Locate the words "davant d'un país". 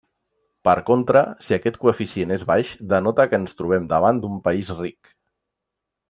3.95-4.73